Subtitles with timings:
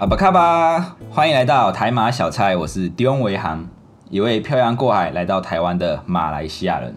[0.00, 3.68] 阿巴卡巴，欢迎来到台马小菜，我是迪翁维航，
[4.08, 6.96] 一位漂洋过海来到台湾的马来西亚人。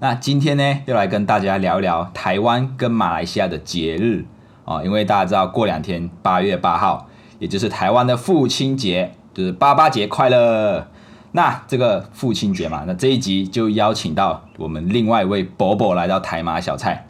[0.00, 4.24] 那今天呢，又来跟大家聊一聊台湾跟马来西亚的节日
[4.64, 7.06] 哦，因为大家知道过两天八月八号，
[7.38, 10.88] 也就是台湾的父亲节，就是八八节快乐。
[11.30, 17.06] 那这个父亲节嘛，那这一集就邀请到我们另外一位伯伯来到台马小菜。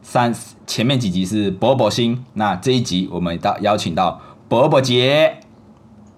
[0.00, 0.32] 三
[0.68, 5.40] 前面几集是伯伯星，那这一集我们到邀请到伯伯杰。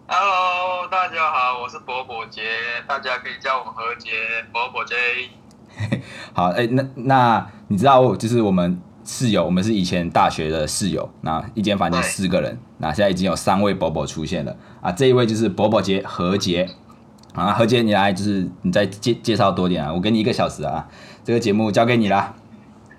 [0.07, 2.43] Hello，大家好，我是伯伯杰，
[2.87, 4.11] 大家可以叫我何杰，
[4.53, 5.31] 伯伯 J。
[6.35, 16.69] 好，哎、那那你知道就是我们室友，我们是以前大学的室友，那一间房间四个人，那现在已经有三位伯伯出现了啊，这一位就是伯伯杰何杰。
[17.35, 20.87] 啊，何杰，你来就是你再介介绍多点啊，我给你一个小时啊，
[21.25, 22.35] 这个节目交给你啦。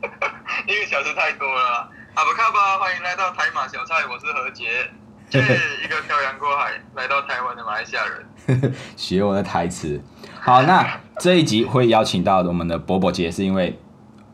[0.66, 1.90] 一个小时太多了啦。
[2.16, 4.90] 阿布卡巴，欢迎来到台马小菜，我是何杰，
[5.38, 5.40] 是
[5.84, 8.74] 一个漂洋过海来到台湾的马来西亚人。
[8.98, 10.02] 学我的台词。
[10.42, 13.80] 好，那这一集会邀请到我们的伯伯姐，是因为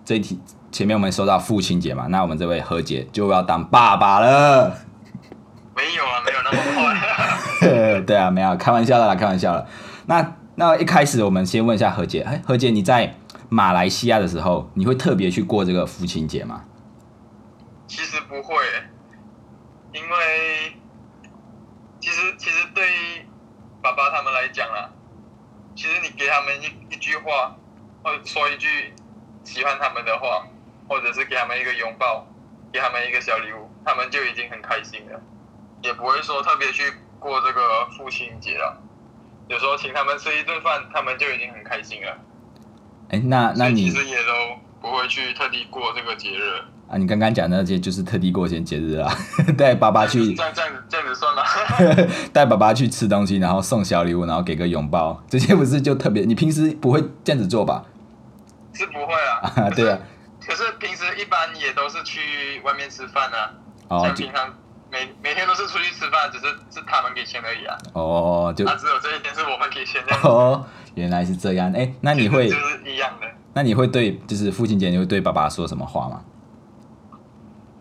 [0.06, 0.40] 这一题
[0.72, 4.78] 前面我们说到父亲节嘛，那我们这位何姐就要当爸爸了。
[5.76, 8.02] 没有啊，没有那么快。
[8.06, 9.68] 对啊，没有开玩笑的啦，开玩笑的。
[10.06, 13.16] 那那一开始我们先问一下何姐，哎，何姐你在
[13.50, 16.62] 马来西亚的时候，你会特别去过这个父亲节吗？
[17.88, 18.56] 其实不会，
[19.92, 20.78] 因为
[22.06, 23.26] 其实其实对于
[23.82, 24.92] 爸爸他们来讲啦，
[25.76, 27.58] 其实你给他们一一句话，
[28.04, 28.94] 或者说一句
[29.44, 30.46] 喜欢他们的话，
[30.88, 32.28] 或者是给他们一个拥抱，
[32.72, 35.20] 给他们一个小礼物，他们就已经很开心了，
[35.82, 38.80] 也不会说特别去过这个父亲节了。
[39.48, 42.20] 有时候请他们吃一顿饭，他们就已经很开心了。
[43.10, 46.62] 哎，那那你其实也都不会去特地过这个节日。
[46.88, 49.12] 啊，你刚刚讲的那些就是特地过些节日啊，
[49.58, 51.44] 带爸爸去 这样这样子这样子算了？
[52.32, 56.24] 带爸爸去吃东西，然后送小礼物，然后给个拥抱，这些不是就特别？
[56.26, 57.84] 你平时不会这样子做吧？
[58.74, 59.66] 是不会啊。
[59.66, 59.98] 啊，对啊，
[60.46, 64.54] 可是平时一般也都是去外面吃饭啊，像平常
[64.92, 67.76] 每每天都是出去吃饭，只是是他们给钱而已啊。
[67.94, 71.74] 哦就啊，只有这一天是我们给钱的，哦，原来是这样。
[71.74, 76.22] 哎，那你会就，是一样的，那你会对，就是父亲节，你会对爸爸说什么话吗？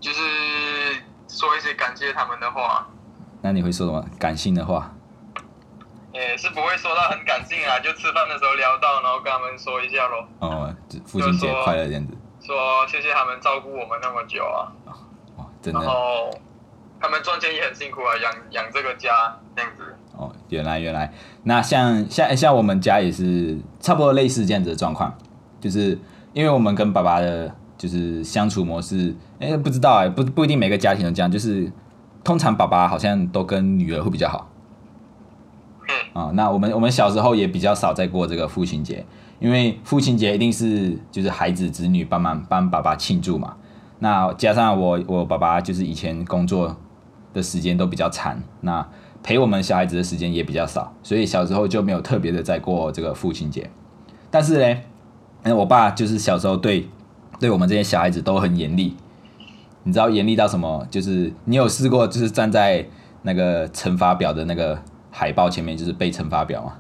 [0.01, 0.19] 就是
[1.29, 2.87] 说一些感谢他们的话，
[3.43, 4.93] 那你会说什么感性的话？
[6.13, 10.73] 也是不会说到很感性啊，就吃饭的时候聊到，然后跟他们说一下咯，哦，
[11.05, 12.15] 父亲节快乐这样子。
[12.41, 14.71] 说谢谢他们照顾我们那么久啊，
[15.37, 16.31] 哦，真然的后
[17.01, 19.83] 他们赚钱也很辛苦啊，养养这个家这样子。
[20.17, 21.13] 哦，原来原来。
[21.43, 25.13] 那像像像我们家也是差不多类似这样子的状况，
[25.61, 25.99] 就是
[26.33, 31.73] 因为我们跟爸爸的，就是相处模式，哎、不知道哎、不不一定每个家庭都这样，就是
[32.25, 34.49] 通常爸爸好像都跟女儿会比较好。
[36.15, 39.05] 嗯，啊、那我们我们小时候也比较少在过这个父亲节，
[39.39, 43.55] 因为父亲节一定是就是孩子子女帮忙帮爸爸庆祝嘛。
[43.99, 46.77] 那加上我我爸爸就是以前工作
[47.33, 48.87] 的时间都比较长，那
[49.23, 53.71] 陪我们小孩子的时间也比较少，所以小时候就没有特别的在过这个父亲节。
[54.31, 54.81] 但是呢，
[55.43, 56.89] 嗯，我爸就是小时候对
[57.39, 58.97] 对我们这些小孩子都很严厉，
[59.85, 60.87] 你知道严厉到什么？
[60.91, 62.85] 就是你有试过就是站在
[63.23, 64.79] 那个乘法表的那个
[65.11, 66.73] 海报前面，就是背乘法表吗？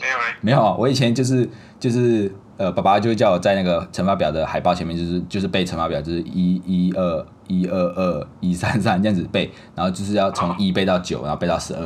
[0.00, 1.48] 没有嘞，没有，我以前就是
[1.80, 11.82] 就是呃，爸爸就会叫我在那个乘法表的海报前面，就是就是背乘法表，就是一一二一二二一三三这样子背，然后就是要从一背到九，然后背到十二。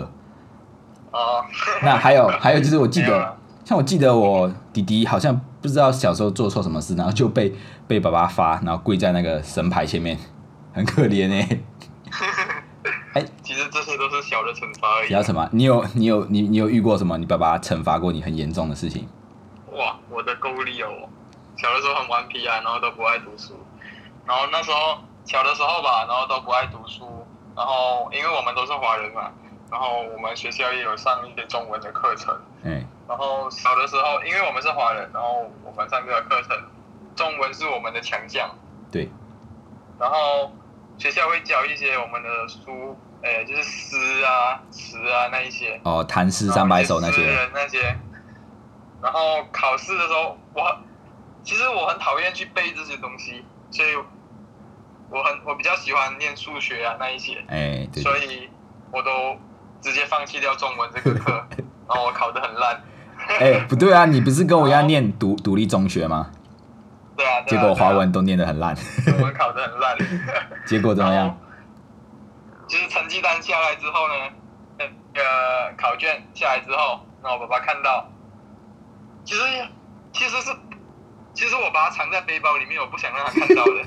[1.13, 1.43] 哦，
[1.83, 7.55] 那还有还有就是我记得 像我记得我弟弟好像不知道小时候做错什么事，然后就被
[7.87, 10.19] 被爸爸罚，然后跪在那个神牌前面，
[10.73, 11.29] 很可怜
[13.13, 15.13] 哎、其实这些都是小的惩罚而已比。
[15.13, 15.49] 较什么？
[15.53, 17.19] 你有你有你你有遇过什么？
[17.19, 19.09] 你爸爸惩罚过你很严重的事情？
[19.73, 20.89] 哇，我的功力哦！
[21.57, 23.55] 小的时候很顽皮啊，然后都不爱读书。
[24.25, 27.05] 然后那时候小的时候吧，然后都不爱读书。
[27.57, 29.31] 然后因为我们都是华人嘛，
[29.71, 32.35] 然后我们学校也有上一些中文的课程。
[32.65, 36.57] 哎、然后小的时候，因为我们是华人，然后我们上这个课程，
[37.17, 38.49] 中文是我们的强项。
[38.93, 39.11] 对，
[39.99, 40.53] 然后
[40.97, 45.81] 学校会教一些我们的书，诶，就是诗啊、词啊那一些。
[45.83, 47.99] 哦，唐诗三百首那然后一诗些，人那些。
[49.03, 50.79] 然后考试的时候，我
[51.43, 53.97] 其实我很讨厌去背这些东西，所以
[55.11, 58.49] 我很我比较喜欢念数学啊那一些，哎、对所以
[58.93, 59.37] 我都
[59.81, 61.45] 直接放弃掉中文这个课，
[61.89, 62.81] 然后我考得很烂。
[63.39, 66.31] 哎、不对啊，你不是跟我一样念独独立中学吗？
[67.17, 68.75] 对啊，对结啊果华文都念得很烂，
[69.05, 69.97] 对啊中文考得很烂。
[70.67, 71.39] 结果怎么样？
[72.67, 74.15] 就是成绩单下来之后呢，
[74.79, 78.09] 那个考卷下来之后，然后我爸爸看到，
[79.25, 79.43] 其实
[80.13, 80.51] 其实是
[81.35, 83.85] 其实我把它藏在背包里面，我不想让他看到的。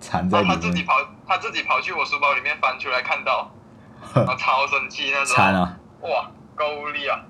[0.00, 0.94] 藏在他自己面，跑，
[1.28, 3.50] 他自己跑去我书包里面翻出来看到，
[4.14, 5.36] 我超生气那时候。
[5.36, 5.76] 惨啊！
[6.02, 7.20] 哇，够力啊！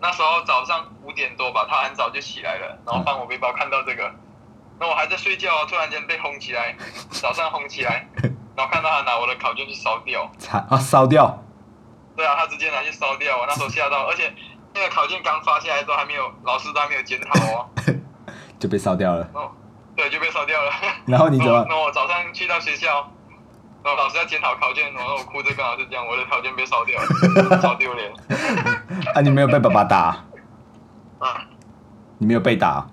[0.00, 4.10] 那时候早上五点多吧，他很早就起来了，然后翻我背包看到这个，
[4.78, 6.74] 那我还在睡觉，突然间被轰起来，
[7.10, 8.06] 早上轰起来，
[8.56, 11.42] 然后看到他拿我的考卷去烧掉，惨啊，烧掉，
[12.16, 14.32] 对啊，他直接拿去烧掉，我那时候 吓到，而且
[14.74, 17.68] 那个考卷刚发下来都还没有，老师都还没有检讨哦，
[18.58, 19.28] 就被烧掉了。
[19.34, 19.50] 哦，
[19.96, 20.72] 对，就被烧掉了。
[21.06, 23.10] 然后你怎么那我早上去到学校，
[23.82, 28.12] 然后老师要检讨考卷，然后我哭着跟老师讲，我的考卷被烧掉了， 超丢脸。
[29.14, 29.20] 啊？
[29.22, 30.24] 你没有被爸爸打？
[31.18, 31.46] 啊，
[32.18, 32.86] 你没有被打？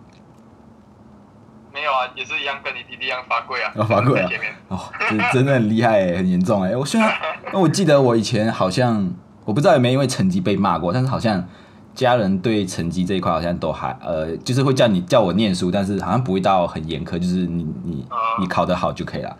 [1.73, 4.29] 没有啊，也是一样跟你弟弟一样罚跪啊，哦罚跪啊。
[4.69, 4.79] 哦，
[5.09, 6.75] 这真的很厉害欸，很严重哎。
[6.75, 7.13] 我虽然，
[7.53, 9.13] 那我记得我以前好像，
[9.45, 11.45] 我不知道有没有因为成绩被骂过，但是好像
[11.93, 18.07] 家人对成绩这一块好像都还呃，就是会叫你叫我念书，但是好像不会到很严苛，就是你你
[18.39, 19.37] 你考得好就可以了。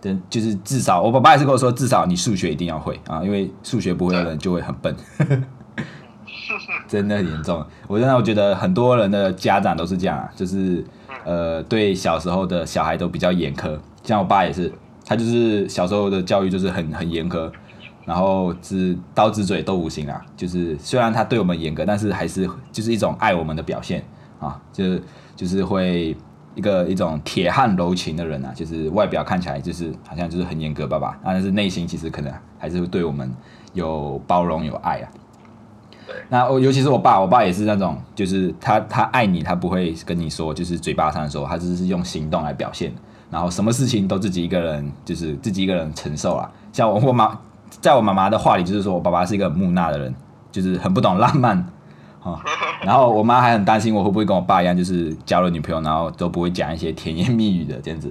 [0.00, 4.94] 但就是至少我爸爸也是跟我说，至少你数学一定要会啊，因为数学不会的人就会很笨。
[6.88, 10.84] 真的很严重，我真的我觉得很多人的家长都是这样啊，就是
[11.24, 14.72] 呃对小时候的小孩都比较严苛，像我爸也是，
[15.04, 17.48] 他就是小时候的教育就是很很严苛，
[18.04, 24.04] 然后只刀子嘴豆腐心啊，就是虽然他对我们严格，但是还是就是一种爱我们的表现
[24.40, 25.02] 啊，就是
[25.36, 26.16] 就是会
[26.54, 33.30] 一个一种铁汉柔情的人啊，就是外表看起来就是好像就是很严格爸爸，但是内心其实可能还是会对我们
[33.72, 35.08] 有包容有爱啊。
[36.28, 42.92] 那我尤其是我爸，我爸也是那种，就是他他爱你，他不会跟你说，就是嘴巴上说，他只是用行动来表现。
[43.30, 46.50] 然后什么事情都自己一个人，就是自己一个人承受啊。
[46.72, 47.38] 像我我妈，
[47.80, 50.12] 在我妈妈的话里，就是说我爸爸是一个木讷的人，
[50.50, 51.64] 就是很不懂浪漫
[52.22, 52.40] 啊。
[52.84, 58.10] 然后我妈还很担心我会不会跟我爸一样，就是交了女朋友，然后都不会讲一些甜言蜜语的这样子。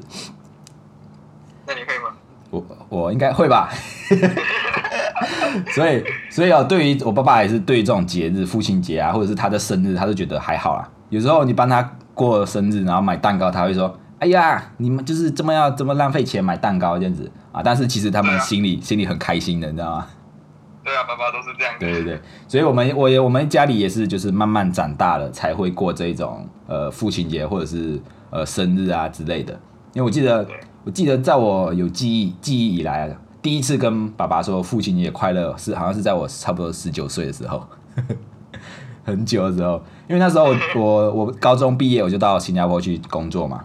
[1.67, 2.15] 那你会吗？
[2.51, 3.69] 我我应该会吧，
[5.75, 10.89] 所以所以啊，对于我爸爸也是对于这种节日，父亲节啊，或者是他的生日，他都觉得还好啦。
[11.09, 20.07] 有时候你帮他过生日，然后买蛋糕，他会说：“哎呀，你们就是这么要这么浪费钱买蛋糕这样子啊。”但是其实他们心里心里很开心的，你知道吗？
[20.89, 21.79] 对啊，爸爸都是这样的。
[21.79, 28.01] 对对对，所以我们我也我们家里也是，就是慢慢长大了才会过这种呃父亲节或者是
[28.31, 29.53] 呃生日啊之类的。
[29.93, 30.47] 因为我记得
[30.83, 37.63] 我记得在我有记忆记忆以来，第一次跟爸爸说父亲节快乐是好像是在我差不多十九岁的时候，
[39.05, 43.63] 很久的时候，因为那时候我我我高中毕业我就到新加坡去工作嘛，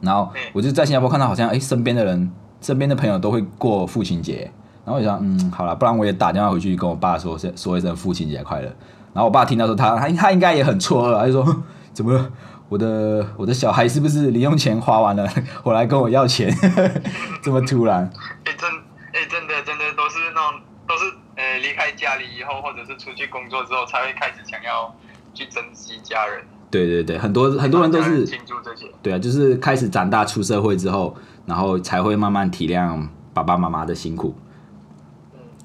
[0.00, 4.50] 然后我就在新加坡看到好像哎身边的人身边的朋友都会过父亲节，
[4.84, 8.66] 然后我就想嗯好了，不然我也打电话回去跟我爸说说一声父亲节快乐，
[9.12, 11.62] 然后我爸听到说他他他应该也很错愕，他就说
[11.92, 12.30] 怎么了？
[12.68, 15.26] 我的我的小孩是不是零用钱花完了，
[15.64, 16.48] 回来跟我要钱？
[17.42, 18.08] 这么突然？
[18.44, 18.70] 哎、真
[19.12, 21.04] 哎、真的真的都是那种都是
[21.34, 24.94] 呃离开家里以后，或者是出去工作之后，才会开始想要
[25.34, 26.44] 去珍惜家人。
[26.70, 28.86] 对对对，很多很多人都是庆祝这些。
[29.02, 34.32] 对啊，就是开始长大出社会之后，然后才会慢慢体谅爸爸妈妈的辛苦。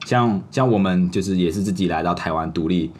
[0.05, 2.91] 像像我们就是也是自己来到台湾独立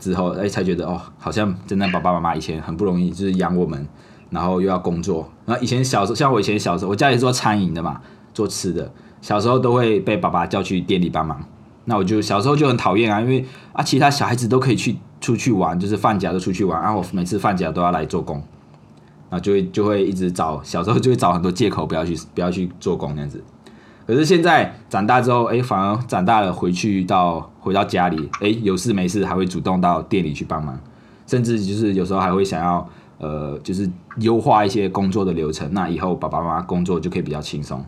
[0.00, 3.86] 之后，哎，才觉得哦，好像真的爸爸妈妈以前很不容易，就是养我们，
[4.30, 5.28] 然后又要工作。
[5.44, 8.00] 然后以前小时候，像我以前小时候，我家里是做餐饮的嘛，
[8.32, 8.90] 做吃的，
[9.20, 11.44] 小时候都会被爸爸叫去店里帮忙。
[11.84, 13.44] 那我就小时候就很讨厌啊，因为
[13.74, 18.42] 啊，其他小孩子都可以去出去玩，就是放假都出去玩，啊，我每次放假都要来做工。
[19.30, 23.42] 然后就会就会一直找小时候就会找很多借口不要去不要去做工那样子。
[24.06, 30.78] 可是现在长大之后，哎，反而长大了回去到回到家里，哎，有事没事还会主动到店里去帮忙，
[31.26, 32.86] 甚至就是有时候还会想要
[33.18, 37.82] 呃，就是优化一些工作的流程，那以后爸爸妈妈工作就可以比较轻松。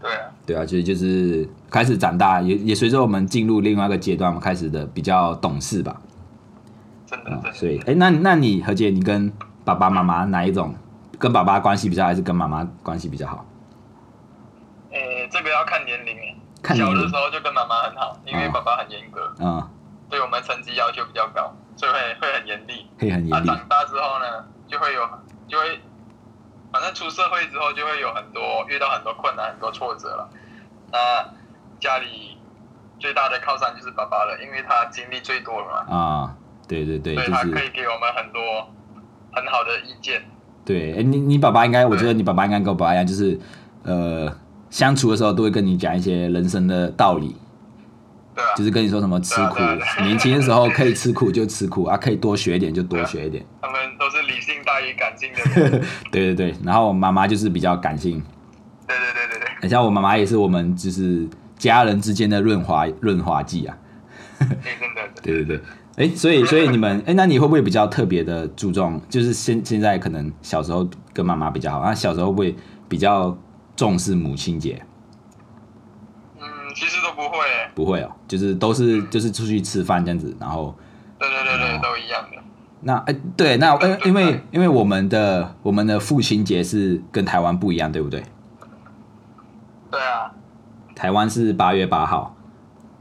[0.00, 5.92] 对啊，对啊，就是就是开始长大，也也随着我们进入另外一个阶段，我们开始的比较懂事吧。
[5.92, 6.00] 啊，
[7.06, 7.52] 真的真的。
[7.52, 9.32] 所以，哎，那那你何姐，你跟
[9.64, 10.72] 爸爸妈妈哪一种？
[11.18, 13.44] 跟爸爸关系比较，还是跟妈妈关系比较好？
[15.56, 16.16] 要看年龄。
[16.62, 19.62] 看小的时候就跟妈妈很好，因为哦爸爸很严格，嗯，
[20.10, 22.88] 对我们成绩要求比较高，所以会会很严厉。
[22.96, 23.46] 啊，会很严厉。
[23.46, 25.08] 长大之后呢，就会有
[25.46, 25.80] 就会，
[26.72, 30.28] 反正出社会之后就会有很多遇到很多困难、很多挫折了。
[30.90, 30.98] 那
[31.78, 32.36] 家里
[32.98, 36.34] 最大的靠山就是爸爸了，因为他经历最多了嘛，啊，
[36.66, 38.42] 对对对，所以他可以给我们很多
[39.32, 40.24] 很好的意见。
[40.64, 40.96] 对。
[40.98, 43.38] 哎，你你爸爸应该，我觉得你爸爸应该跟我爸爸一样，就是
[43.84, 44.34] 呃，
[44.70, 47.34] 相处的时候都会跟你讲一些人生的道理，
[48.34, 53.44] 对啊，就是跟你说什么吃苦对啊啊，年轻的时候可以吃苦就吃苦啊，可以多学一点就多学一点。
[53.62, 55.82] 他们都是理性大于感性的人。
[56.10, 58.22] 对对对，然后我妈妈就是比较感性，
[58.86, 61.26] 对对对对对，很像我妈妈也是我们就是
[61.58, 63.76] 家人之间的润滑润滑剂啊。
[64.38, 64.48] 对。
[65.22, 65.60] 对对对，
[65.96, 69.00] 哎，所以所以你们 哎，那你会不会比较特别的注重？
[69.08, 72.54] 就是现现在可能小时候跟妈妈比较好，那小时候会
[72.86, 73.36] 比较
[73.76, 74.82] 重视母亲节？
[76.38, 76.42] 嗯，
[76.74, 77.70] 其实都不会欸。
[77.74, 80.74] 不会哦，就是都是就是出去吃饭这样子，然后
[81.18, 82.42] 对对对对，都一样的。
[82.80, 88.22] 那哎对，那呃因为因为我们的我们的父亲节是跟台湾不一样，对不对？
[89.90, 90.32] 对啊，
[90.94, 92.36] 台湾是八月八号，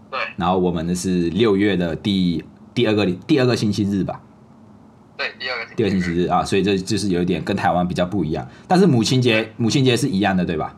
[0.10, 4.22] 对然后我们的是六月的第第二个第二个星期日吧，
[5.18, 8.46] 对，第二个第二个星期日啊，所以这就是有一点跟台湾比较不一样。
[8.68, 10.76] 但是母亲节母亲节是一样的，对吧？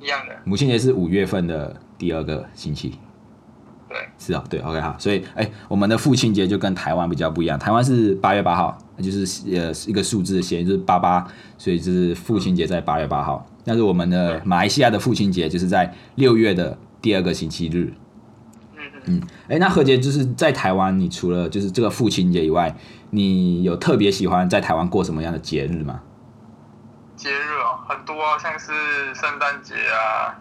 [0.00, 0.34] 一样的。
[0.44, 2.92] 母亲节是五月份的第二个星期，
[3.88, 13.46] 对是啊，对，OK 哈，所以哎，我们的父亲节就跟台湾比较不一样，台湾是八月八号，那就是呃一个数字的谐，就是八八，所以就是父亲节在八月八号。
[13.64, 17.92] 但是我们的马来西亚的父亲节就是在六月的第二个星期日。
[19.06, 19.28] 嗯嗯。
[19.48, 22.74] 哎，那何杰就是在台湾，你除了就是这个父亲节以外，
[23.10, 26.00] 你有特别喜欢在台湾过什么样的节日吗？
[27.16, 28.72] 节日哦，很多啊，像是
[29.14, 30.34] 圣诞节啊、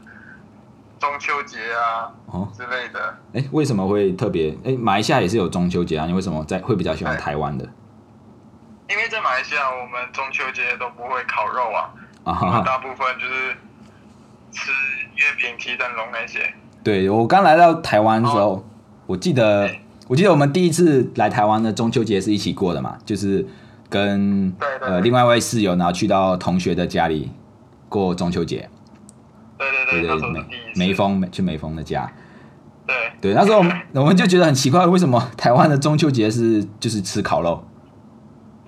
[1.00, 3.18] 中秋节啊哦，之类的。
[3.34, 4.58] 哎，为什么会特别？
[4.64, 7.68] 哎，马来西亚也是有中秋节啊，你为什么在会比较喜欢台湾的？
[8.90, 13.56] 因为在马来西亚，我们中秋节都不会烤肉啊，啊哈哈，大部分就是
[14.52, 14.72] 吃
[15.16, 16.54] 月饼、提灯笼那些。
[16.84, 18.64] 对我刚来到台湾的时候，哦。
[19.08, 19.70] 我记得
[20.08, 23.46] 我记得我们第一次来台湾的中秋节是一起过的嘛，就是
[23.90, 27.30] 跟呃另外一位室友，然后去到同学的家里
[27.90, 28.70] 过中秋节，
[29.58, 30.30] 对对对，
[30.76, 30.88] 梅。
[30.88, 32.10] 梅峰去梅峰的家，
[32.88, 32.96] 对。
[33.20, 37.64] 对，那时候我们我们就觉得很奇怪，为什么台湾的中秋节是就是吃烤肉？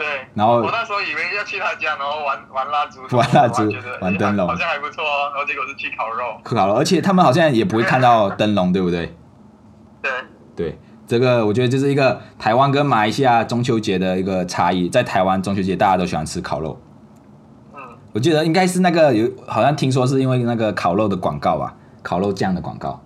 [0.04, 0.28] 对。
[0.34, 3.64] 然后我那时候以为要去他家，然后玩玩蜡烛，玩蜡烛
[4.02, 5.32] 玩灯笼哎好像还不错哦。
[5.34, 6.24] 然后结果是去烤肉。
[6.44, 9.16] 烤肉，而且他们好像也不会看到灯笼， 对不对？
[10.02, 10.12] 对
[10.56, 14.90] 对，这个我觉得就是一个台湾跟马来西亚中秋节的一个差异。
[14.90, 16.78] 在台湾中秋节大家都喜欢吃烤肉，
[17.74, 17.80] 嗯，
[18.12, 23.02] 我记得应该是那个有，好像听说是因为那个烤肉的广告吧，烤肉酱的广告，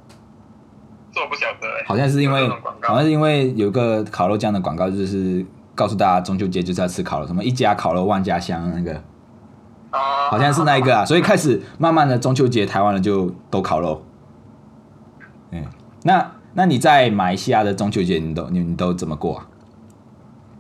[1.13, 1.86] 这我不晓得哎。
[1.86, 2.50] 好像是因为
[2.82, 5.46] 好像是因为有个烤肉酱的广告，就是
[5.78, 8.98] 告诉大家中秋节就是要吃烤肉，什么一家烤肉万家香那个，
[9.92, 14.04] 哦，好像是那一个啊，所以开始慢慢的中秋节台湾人就都烤肉。
[15.52, 15.64] 嗯，
[16.02, 19.46] 那那你在马来西亚的中秋节你都你你都怎么过啊？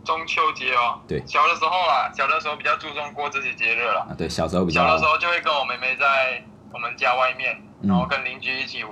[0.05, 1.01] 中秋节哦。
[1.07, 4.05] 对小的时候啊，小的时候比较注重过这些节日了。
[4.07, 8.83] 啊，对，小时候比较小的时候就会跟我妹妹在我们家外面，嗯然后跟邻居一起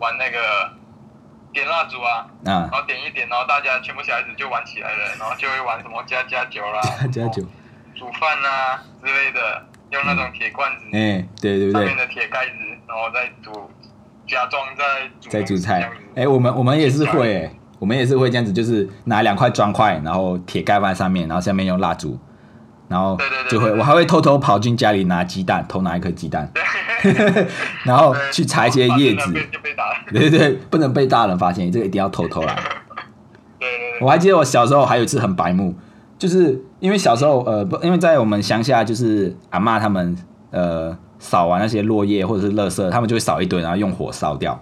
[0.00, 0.38] 玩那个
[1.52, 2.66] 点蜡烛啊，啊。
[2.66, 6.80] 然后点一点，然后大家全部小孩子就玩起来了， 然后就会玩什么加加酒啦、
[7.12, 7.42] 加酒，
[7.94, 11.72] 煮饭啊之类的，用那种铁罐子、哎、对对对。
[11.72, 11.96] 上面？
[11.96, 12.52] 的铁盖子，
[12.88, 13.52] 然后再煮，
[14.26, 15.80] 假装在煮在煮菜。
[15.82, 15.86] 子。
[16.16, 22.18] 哎、我们我们也是会、哎，我们也是会这样子，就是拿两块砖块，然后铁盖放在上面，然后下面用蜡烛，
[22.88, 23.18] 然后
[23.50, 26.50] 就会，我还会偷偷跑进家里拿鸡蛋，偷拿一颗鸡蛋，
[27.84, 29.48] 然后去采一些叶子。
[30.12, 32.54] 对对对，不能被大人发现，这个一定要偷偷来。
[33.58, 35.74] 对对对，我还记得我小时候还有一次很白目，
[36.18, 40.16] 就是因为小时候呃不，因为在我们乡下，就是阿嬷他们
[40.50, 44.60] 呃扫完那些落叶或者是垃圾，他们就会扫一堆，然后用火烧掉。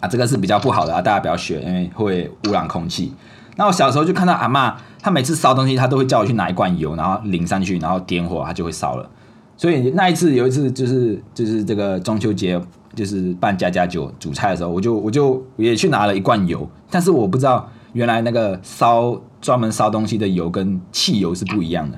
[0.00, 3.12] 啊，这个是比较不好的啊，大家不要学，因为会污染空气。
[3.56, 9.10] 那我小时候就看到阿嬷，她每次烧东西，她都会叫我去拿一罐油，然后淋上去，然后点火，它就会烧了。
[9.56, 12.60] 所以那一次有一次就是就是这个中秋节，
[12.98, 21.96] 就是办家家酒煮菜的时候，我就我就也去拿了一罐油，但是我不知道原来那个烧专门烧东西的油跟汽油是不一样的。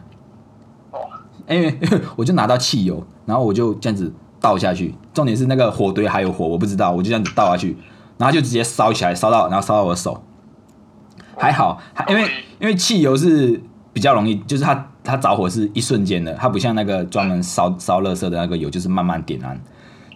[0.91, 0.99] 哦，
[1.49, 1.79] 因为
[2.17, 7.75] 我就拿到汽油，然后我就这样子倒下去，重点是那个火堆还有火，我不知道，我就这样子倒下去，
[8.19, 10.23] 然后就直接烧起来，烧到然后烧到我的手，
[11.39, 12.31] 还好，还因为
[12.61, 13.59] 因为汽油是
[13.95, 19.59] 比较容易，就是它它着火是一瞬间的，它不像那个专门烧烧垃圾的那个油，就是慢慢点燃。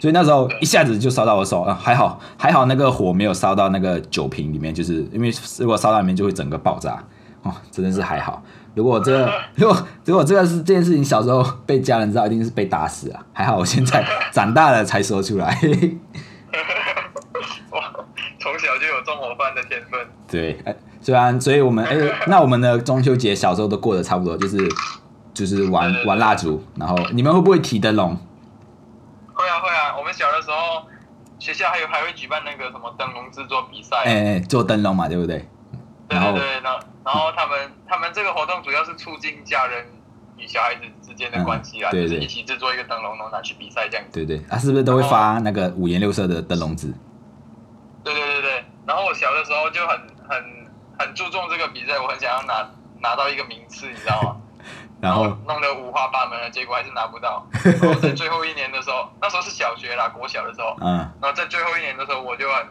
[0.01, 7.03] 所以那时候一下子就烧到我手啊，还好还好那个火没有烧到那个酒瓶里面，就是因为如果烧到里面就会整个爆炸
[7.43, 8.43] 哦，真的是还好。
[8.75, 13.25] 如果这个 如果如果这个是这件事情小时候被家人知道，一定是被打死啊。
[13.33, 15.47] 还好我现在长大了才说出来。
[17.71, 17.81] 哇，
[18.41, 20.01] 从小就有纵火犯的天分。
[20.29, 21.97] 对，哎，虽然所以我们哎、
[22.27, 24.59] 那我们的中秋节小时候都过得差不多，就是
[25.33, 28.17] 就是玩玩蜡烛，然后你们会不会提灯笼？
[29.35, 30.87] 会啊会啊，我们小的时候
[31.39, 35.49] 学校还有还会举办那个什么灯笼制作比赛，哎哎，做灯笼嘛，对不对？
[36.09, 39.85] 对对对，然后然后他们他们这个活动主要是促进家人
[40.37, 44.13] 与小孩子之间的关系啊，嗯对对就是一起制作一个灯笼，然后拿去比赛这样子。
[44.13, 46.93] 对对，啊，是不是都会发那个五颜六色的灯笼纸？
[48.05, 49.99] 对对对对，然后我小的时候就很
[50.29, 50.45] 很
[50.99, 54.37] 很注重这个比赛，我很想要拿拿到一个名次，你知道吗？
[55.05, 57.47] 然后弄得五花八门的，结果还是拿不到。
[57.63, 62.67] 然后在最后一年的时候，那时候是小学啦，国小的时候，嗯，然后在最后一年的时候，我就很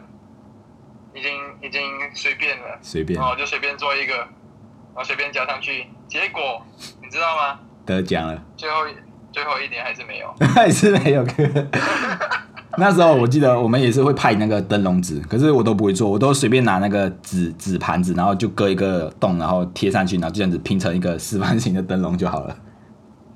[1.14, 1.80] 已经已经
[2.14, 6.60] 随便了，随便然后我就随便做一个，然后随便交上去，结果
[7.02, 7.60] 你知道吗？
[7.86, 8.86] 得奖了，最后
[9.32, 10.34] 最后一年还是没有。
[10.54, 11.32] 还是没有歌。
[12.78, 22.56] 那时候我记得我们也是会派那个灯笼纸，可是我都不会做，我都随便拿那个纸纸盘子，然后就割一个洞，然后贴上去，然后就这样子拼成一个四方形的灯笼就好了。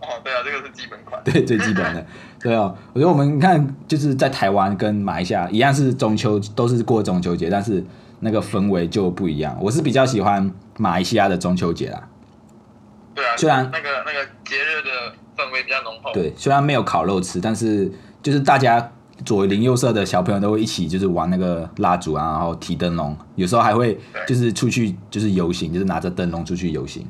[0.00, 1.20] 哦，对啊，这个是基本款。
[1.24, 2.06] 对，最基本的。
[2.40, 7.84] 对哦，我觉得我们看就是在台湾跟马来西亚一样是中秋，都是过中秋节，但是
[8.20, 9.56] 那个氛围就不一样。
[9.60, 12.08] 我是比较喜欢马来西亚的中秋节啦。
[13.14, 16.12] 对啊，虽然那个那个节日的氛围比较浓厚。
[16.14, 17.90] 对，虽然没有烤肉吃，但是
[18.22, 18.92] 就是大家
[19.24, 27.06] 左邻右舍的小朋友都会一起就是玩那个蜡烛啊，然后提灯笼，有时候还会就是出去就是游行，就是拿着灯笼出去游行。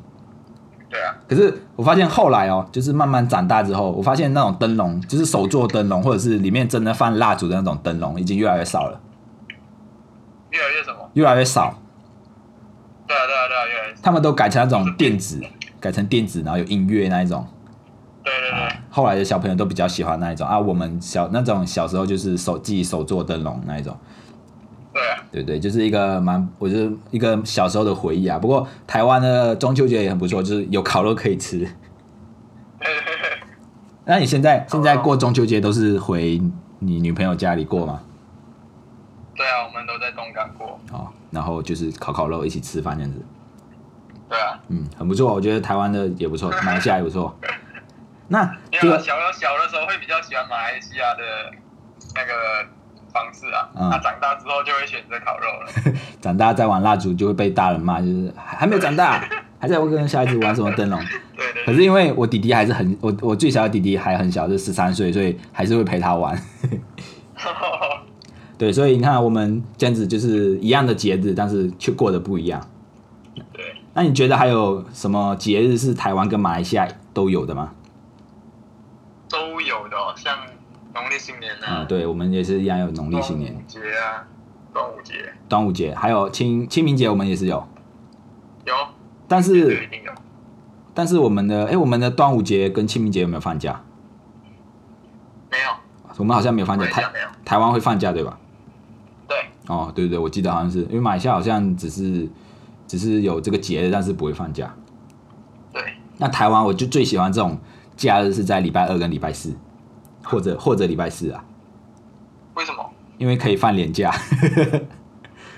[0.89, 8.99] 对啊，可是我发现后来哦，就是慢慢长大之后，我发现那种灯笼，就是手做灯笼，或者是里面真的放蜡烛的那种灯笼，已经越来越少了，
[10.49, 11.09] 越来越什么？
[11.13, 11.79] 越来越少。
[13.07, 13.95] 对啊，对啊，对啊，越来越。
[14.01, 15.39] 他们都改成那种电子，
[15.79, 17.45] 改成电子，然后有音乐那一种。
[18.23, 23.95] 对对对，后来的小朋友都比较喜欢那一种啊，我们小那种小时候就是手自己手做灯笼那一种。
[24.91, 28.37] 对啊，对对，就是一个蛮，我觉得一个小时候的回忆啊。
[28.39, 31.67] 不过台湾的中秋节也很不错，就是有烤肉可以吃。
[34.05, 36.41] 那你现在现在过中秋节都是回
[36.79, 38.01] 你女朋友家里过吗？
[39.35, 40.79] 对啊，我们都在东港过。
[40.91, 43.21] 哦，然后就是烤烤肉，一起吃饭这样子。
[44.27, 47.33] 对啊，嗯，很不错，我觉得台湾的也不错，马来西亚也不错。
[48.29, 51.51] 那这个因为我小的小的时候会比较喜欢马来西亚的
[52.15, 52.31] 那个
[53.11, 55.99] 方式啊，嗯那、长大之后就会选择烤肉了。
[56.21, 59.19] 长大再玩蜡烛就会被大人骂，就是还还没有长大，
[59.59, 61.01] 还在跟小孩子玩什么灯笼。
[61.35, 66.39] 对可是因为我弟弟还是很，我我最小的弟弟还很小，就十三岁，所以还是会陪他玩。
[68.59, 72.61] 对，所以你看我们这样子就是一样的节日，但是却过得不一样。
[73.53, 77.71] 对，那你觉得还有什么节日是台湾跟马来西亚都有的吗？
[79.69, 80.35] 都有的、哦，像
[80.95, 84.25] 农历新年嗯，啊，对，我们也是一样有农历新年、端午节啊，
[84.73, 87.63] 端午节端午节，还有清清明节，我们也是有。
[88.65, 88.73] 有，
[89.27, 90.11] 但是一定有。
[90.93, 93.81] 但是我们的哎，我们的端午节跟清明节有没有放假？
[95.51, 95.69] 没有，
[96.17, 97.27] 我们好像没有放假，台没有。
[97.45, 98.39] 台湾会放假对吧？
[99.27, 102.27] 对，哦，对对对，我记得好像是因为马来西亚好像只是
[102.87, 104.73] 只是有这个节日，但是不会放假。
[105.71, 105.81] 对，
[106.17, 107.57] 那台湾我就最喜欢这种
[107.99, 109.53] 假日是在礼拜二跟礼拜四，
[110.23, 111.43] 或者或者礼拜四啊，
[112.53, 112.89] 为什么？
[113.17, 114.09] 因为可以放年假。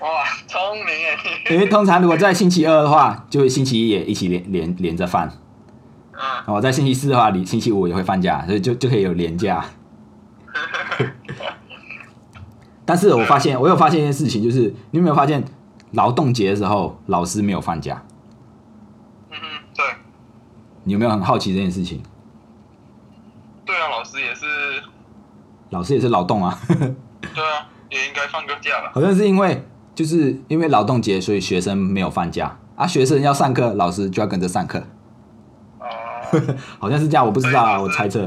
[0.02, 0.08] 哇，
[0.48, 1.16] 聪明哎！
[1.54, 5.28] 因为通常如果在星期二的话，就会星期一也一起连连连着放。
[5.28, 5.38] 嗯，
[6.18, 9.64] 然后在星期四的话，你星期五也会放假，所以就就可以有连假。
[12.84, 15.44] 但是我发现，我有发现一件事情，就是你有没有发现，
[15.92, 18.04] 劳动节的时候老师没有放假？
[19.30, 19.86] 嗯哼，对，
[20.86, 22.02] 你有没有很好奇这件事情？
[23.64, 24.46] 对啊，老师也是，
[25.72, 28.92] 老师也是劳动啊，对啊，也应该放个假吧？
[28.94, 34.80] 好像是因为就是因为劳动节，所以学生没有放假啊，学生要上课，老师就要跟着上课，
[35.80, 35.86] 哦、
[36.80, 38.20] 好像是这样，我不知道啊，我猜测。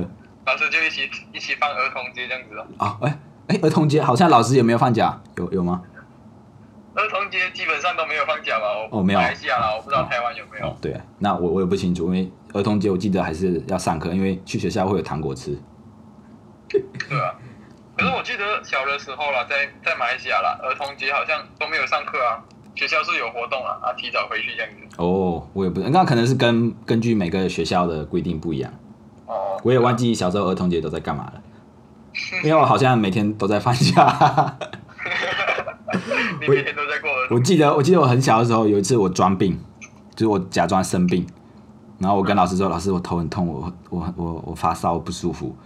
[0.46, 2.66] 老师就一起一起放儿童节这样子哦。
[2.78, 5.80] 哦，哎、哎、儿童节好像老师也没有放假，有有吗？
[6.94, 8.64] 儿童节基本上都没有放假吧？
[8.90, 10.66] 我哦没有马来西亚啦，我不知道台湾有没有。
[10.66, 15.59] 哦，对，那我我也不清楚，因为儿童节我记得还是要上课，因为去学校会有糖果吃。
[17.08, 17.34] 对啊，
[17.96, 22.42] 可是我记得小的时候啦，在在马来西亚啦，儿童节好像都没有上课啊，
[22.74, 24.96] 学校是有活动啊，啊，提早回去这样子。
[24.98, 28.72] 哦，我也不，那可能是跟根据每个学校的规定不一样，
[29.26, 31.42] 哦，我也忘记小时候儿童节都在干嘛了，
[32.42, 34.56] 因为我好像每天都在放假。
[36.40, 39.58] 你每天都在过我记得我记得我很小的时候有一次我装病，
[40.14, 41.24] 就是我假装生病，
[41.98, 45.56] 然后我跟老师说，老师我头很痛，我我我我发烧不舒服。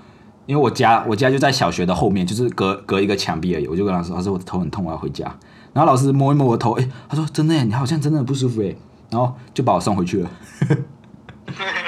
[0.48, 3.66] 因为我家我家就在小学的后面，就是隔隔一个墙壁而已。
[3.68, 5.26] 我就跟老师，老师我的头很痛，我要回家。
[5.74, 8.74] 然后老师摸一摸我的头，哎、他说真的耶，你好像真的不舒服哎，
[9.10, 10.30] 然后就把我送回去了。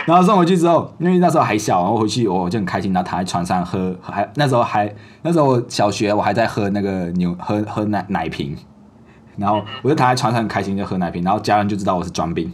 [0.05, 8.55] 然后送回去之后，因为那时候还小，然后回去我就很开心，然后躺在床上喝，还那时候还那时候我小学我还在喝那个牛喝喝奶奶瓶，
[9.38, 12.53] 然后我就躺在床上很开心就喝奶瓶，然后家人就知道我是装病，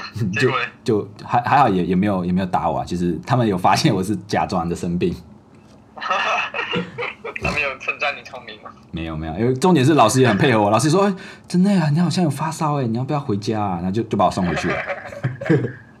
[0.38, 0.64] 结果呢？
[0.84, 5.14] 就还还好也也没有也没有打我啊，就是他们有发现我是假装的生病，
[5.96, 8.70] 他们有称赞你聪明吗？
[8.90, 11.14] 没有没有，因为重点是老师也很配合我，老师说、哎
[11.48, 13.74] 真的呀，你好像有发烧哎，你要不要回家啊？
[13.76, 14.76] 然后就就把我送回去了。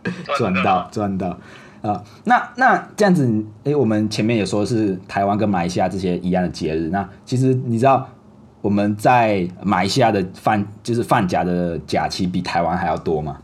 [0.36, 1.38] 赚到赚到
[1.82, 3.28] 啊、那那这样子，
[3.64, 8.08] 诶，我们前面也说是台湾跟马来西亚这些一样的节日，那其实你知道
[8.60, 13.36] 我们在马来西亚的放就是放假的假期比台湾还要多吗？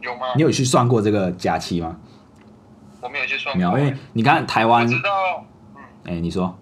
[0.00, 0.26] 有吗？
[0.36, 1.98] 你有去算过这个假期吗？
[3.00, 3.78] 我没有去算没有，过。
[3.78, 5.44] 因为你看台我湾，知道，
[5.76, 6.58] 嗯哎、你说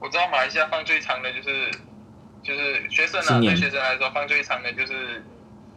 [0.00, 1.70] 我知道马来西亚放最长的就是
[2.42, 5.22] 就是学生啊，对学生来说放最长的就是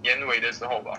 [0.02, 0.92] 年尾的时候吧。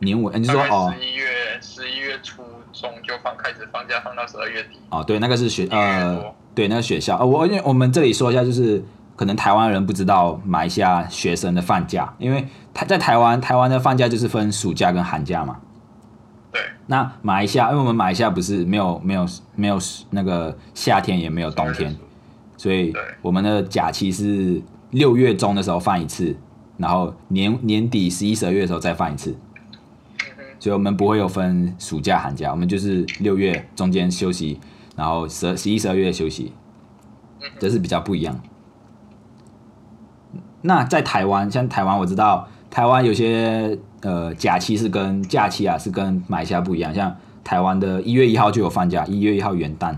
[0.00, 1.28] 年尾，你说哦十一月
[1.60, 4.80] 十一月初中就放开始放假，放到十二月底。
[4.90, 8.82] 哦，对，那个是学呃多，对，那个学校，呃，我因为我们这里说一下，就是
[9.22, 15.60] 可能台湾人不知道马来西亚学生的放假，因为他在台湾，台湾的放假就是分暑假跟寒假嘛。
[16.50, 19.78] 对，那马来西亚，因为我们马来西亚不是没有没有没有
[20.10, 21.96] 那个夏天，也没有冬天，
[22.56, 26.36] 所以我们的假期是六月中的时候放一次，
[26.76, 29.36] 然后年年底十一、十二月的时候再放一次。
[30.18, 34.58] 嗯，所以我们不会有分暑假、寒假，我们就是六月中间休息，
[34.96, 36.52] 然后十、十一、十二月休息，
[37.60, 38.36] 这是比较不一样。
[40.62, 49.96] 那在台湾，像台湾我知道，台湾有些呃假期是跟假期啊是跟马来西亚不一样，像台湾的一月一号就有放假，一月一号元旦，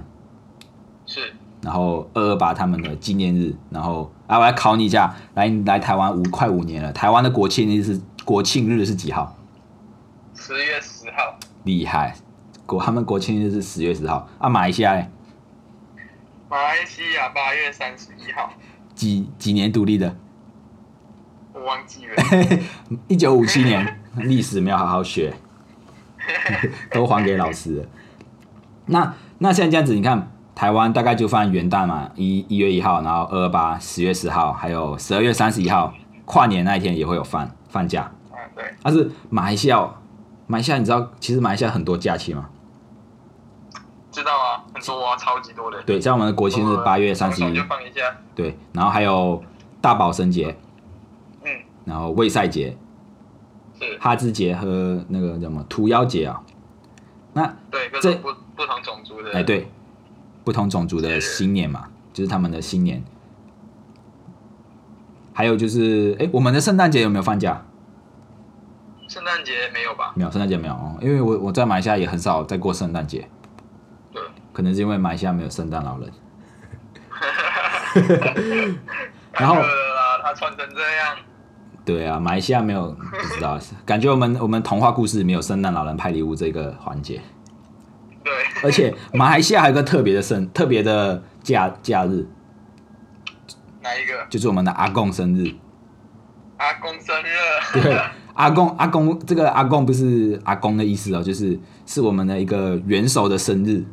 [1.06, 1.32] 是。
[1.62, 9.34] 然后二二八他们的纪念日，然后啊我来考你一下，来你来台湾五快五年了，台湾的国庆日是国庆日是几号？
[10.34, 12.14] 十月十号，厉害，
[12.66, 14.28] 国他们国庆日是十月十号。
[14.38, 15.08] 啊，马来西亚嘞？
[16.50, 18.50] 马来西亚八月三十一号，
[18.94, 20.14] 几几年独立的？
[21.64, 22.14] 我忘记了。
[23.08, 25.34] 一九五七年，历史没有好好学，
[26.92, 27.86] 都还给老师了。
[28.86, 35.94] 那那现在这样子，你看台湾大概就放元旦嘛，一一月一号，然后二二八十月十号，还有十二月三十一号，
[36.26, 38.02] 跨年那一天也会有放放假。
[38.30, 39.88] 啊，对，但是马来西亚，
[40.46, 42.50] 马来西亚你知道，其实马来西亚很多假期吗？
[44.12, 45.82] 知道啊，很多啊，超级多的。
[45.84, 48.14] 对，像我们的国庆是八月三十一放一下。
[48.34, 49.42] 对，然后还有
[49.80, 50.56] 大宝生节，嗯，
[51.84, 52.76] 然后卫赛节、
[53.78, 56.42] 是，哈兹节和那个叫什么屠妖节啊。
[57.32, 59.32] 那对，各这不不同种族的。
[59.32, 59.68] 哎，，对，
[60.44, 63.02] 不同种族的新年嘛，就是他们的新年。
[65.32, 67.64] 还有就是，哎，我们的圣诞节有没有放假？
[69.08, 70.12] 圣诞节没有吧？
[70.16, 73.28] 没有，圣诞节没有哦，因为我我在马来西亚也很少在过圣诞节，
[74.12, 76.10] 对，可能是因为马来西亚没有圣诞老人。
[79.32, 79.56] 然后
[80.22, 81.16] 他穿成这样，
[81.84, 87.20] 对啊，马来西亚没有，不知道，感觉我们我们童话故事没有圣诞老人派礼物这个环节，
[88.22, 92.26] 对，而且马来西亚还有个特别的生特别的假假日，
[93.82, 94.26] 哪一个？
[94.30, 95.52] 就是我们的阿公生日。
[96.56, 97.82] 阿公生日。
[97.82, 98.00] 对，
[98.32, 103.84] 阿公阿公这个阿公不是阿公的意思哦，就是是我们的一个元首的生日，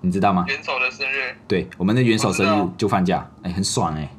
[0.00, 0.44] 你知道吗？
[0.48, 4.10] 元首的生日，对，我们的元首生日就放假，哎、很爽哎、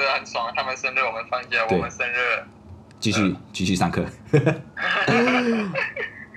[0.00, 0.50] 对，很爽。
[0.56, 2.42] 他们生日我们放假，我们生日
[2.98, 4.02] 继续继续上课。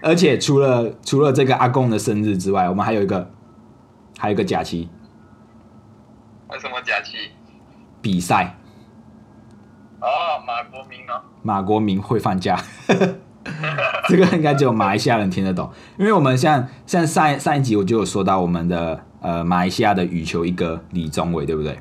[0.03, 3.31] 而且除了除了这个阿公的生日之外，我们还有一个
[4.19, 4.89] 还有一个假期
[6.59, 7.31] 什么假期？
[8.01, 8.57] 比赛，
[10.01, 12.61] 哦，马国明哦，马国明会放假。
[14.09, 21.79] 这个应该只有马来西亚人听得懂，因为我们像像上上一集我就有说到我们的呃马来西亚的羽球一哥李宗伟，对不对？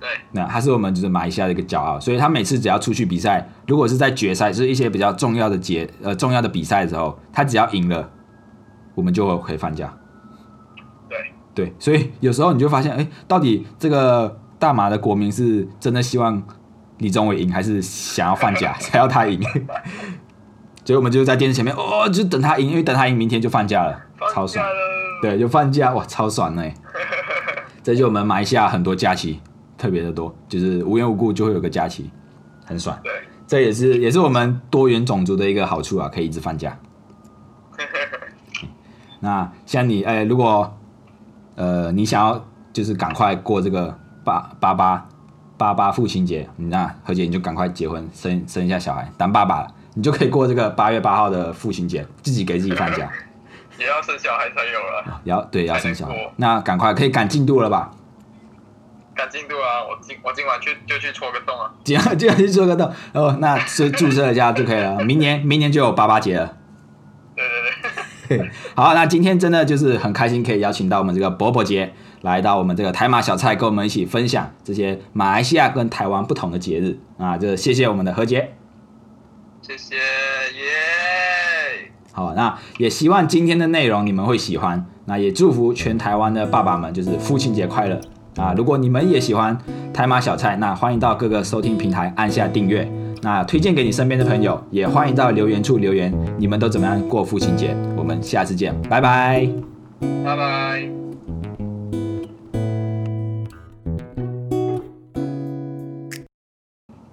[0.00, 8.08] 对，那他是我们就是马来西亚的一个骄傲，所以他每次只要出去比赛，如果是在决赛，就是一些比较重要的节呃重要的比赛的时候，他只要赢了，
[8.94, 9.92] 我们就可以放假。
[11.08, 11.18] 对，
[11.54, 16.40] 对，所以有时候你就发现，哎，到底这个大马的国民是真的希望
[16.98, 19.42] 李宗伟赢，还是想要放假， 才要他赢？
[20.84, 24.00] 所以我们就在电视前面，哦，就等他赢，因为等他赢，明天就放假了，
[24.32, 24.64] 超爽。
[25.20, 26.62] 对，就放假，哇，超爽呢！
[27.82, 29.40] 这就我们马来西亚很多假期
[29.78, 32.10] 特别的多，就是无缘无故就会有个假期，
[32.66, 32.98] 很爽。
[33.02, 33.12] 对，
[33.46, 36.76] 这也是也是我们多元种族的一个好处啊，可以一直放假。
[39.20, 40.76] 那像你，哎、如果
[41.54, 45.08] 呃你想要就是赶快过这个八八八
[45.56, 53.08] 八八父亲节，你那何姐你就赶快结婚生生一下小孩，当爸爸了，你就可以过这个八月八号的父亲节，自己给自己放假。
[53.78, 57.92] 也要生小孩才有了，要对要生小孩那赶快可以赶进度了吧？
[59.18, 59.82] 赶进度啊！
[59.82, 61.68] 我今我今晚去就去戳个洞啊！
[61.82, 64.96] 这样这样去戳个洞哦，那就注册一下就可以了。
[65.04, 66.56] 明年明年就有八八节了。
[67.34, 67.44] 对
[68.28, 78.54] 对对， 好，那今天真的就是很开心，可以邀请到我们这个伯伯节来到我们这个台马小菜，跟我们一起分享这些马来西亚跟台湾不同的节日啊，就谢谢我们的何杰。
[79.60, 81.90] 谢谢耶！
[82.12, 88.00] 好，那也希望今天的内容你们会喜欢，那也祝福全台湾的爸爸们就是父亲节快乐
[88.38, 88.54] 啊！
[88.56, 89.58] 如果你们也喜欢
[89.92, 92.88] 台马小菜，那欢迎到各个收听平台按下订阅，
[93.20, 97.76] 那推荐给你身边的朋友，也欢迎到留言处留言，你们都怎么样过父亲节？
[97.96, 99.48] 我们下次见，拜拜。
[100.24, 100.88] 拜拜。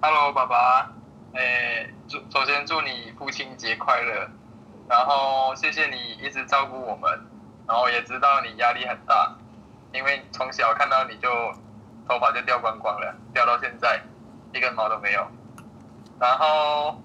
[0.00, 0.92] Hello，爸爸，
[1.34, 4.28] 诶、祝首先祝你父亲节快乐，
[4.88, 7.10] 然后谢谢你一直照顾我们，
[7.66, 9.36] 然后也知道你压力很大，
[9.92, 11.28] 因为从小看到你就
[12.08, 14.00] 头发就掉光光了，掉到现在
[14.52, 15.26] 一根毛都没有，
[16.20, 17.00] 然后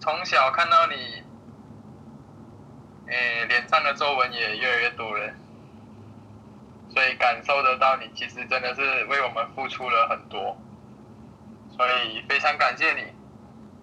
[0.00, 1.22] 从小看到你，
[3.08, 5.32] 诶、脸上的皱纹也越来越多了。
[6.88, 10.56] 所以感受得到你其实真的是为我们付出了很多，
[11.76, 13.12] 所以非常感谢你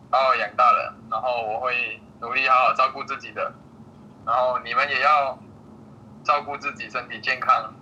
[0.10, 3.54] 把我养大了，然后我会努力好好照顾自己的，
[4.26, 5.38] 然后你们也要
[6.24, 7.74] 照顾自己身体健康，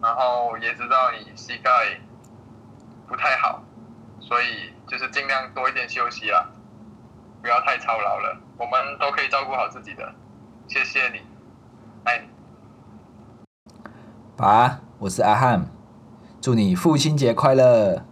[0.00, 1.70] 然后也知道你膝盖
[3.06, 3.62] 不太好，
[4.20, 6.48] 所以就是尽量多一点休息啦，
[7.42, 10.14] 不要太操劳了，我们都可以照顾好自己的，
[10.68, 11.20] 谢谢你，
[12.04, 12.28] 爱你。
[14.36, 15.66] 爸，我是阿汉，
[16.40, 18.04] 祝你父亲节快乐。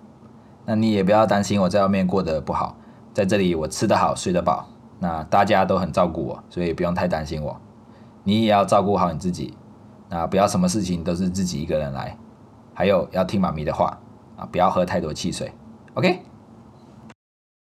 [0.64, 2.76] 那你也不要担心我在外面过得不好，
[3.14, 7.61] 在这里我吃得好，睡得饱，那大家都很照顾我，所以不用太担心我。
[8.26, 9.56] 你也要照顾好你自己，
[10.08, 12.18] 那不要什么事情都是自己一个人来，
[12.74, 13.96] 还有要听妈咪的话
[14.36, 15.52] 啊，不要喝太多汽水。
[15.94, 16.22] OK。